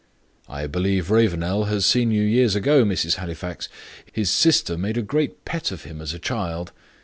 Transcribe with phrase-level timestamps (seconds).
[0.49, 3.17] "I believe Ravenel has seen you years ago, Mrs.
[3.17, 3.69] Halifax.
[4.11, 6.71] His sister made a great pet of him as a child.